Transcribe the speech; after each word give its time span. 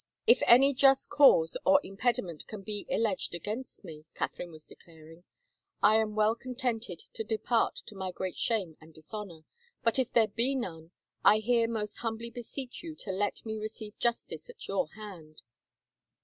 If 0.25 0.41
any 0.47 0.73
just 0.73 1.09
cause 1.09 1.55
or 1.63 1.79
impediment 1.83 2.47
can 2.47 2.63
be 2.63 2.87
alleged 2.89 3.35
against 3.35 3.83
me," 3.83 4.07
Catherine 4.15 4.49
was 4.49 4.65
declaring," 4.65 5.25
I 5.83 5.97
am 5.97 6.15
well 6.15 6.33
con 6.33 6.55
tented 6.55 6.97
to 7.13 7.23
depart 7.23 7.75
to 7.85 7.93
my 7.93 8.11
great 8.11 8.35
shame 8.35 8.77
and 8.81 8.95
dishonor, 8.95 9.41
but 9.83 9.99
if 9.99 10.11
there 10.11 10.27
be 10.29 10.55
none, 10.55 10.89
I 11.23 11.37
here 11.37 11.67
most 11.67 11.99
hiunbly 11.99 12.33
beseech 12.33 12.81
you 12.81 12.95
to 12.95 13.11
let 13.11 13.45
me 13.45 13.59
receive 13.59 13.95
justice 13.99 14.49
at 14.49 14.67
your 14.67 14.87
hand." 14.95 15.43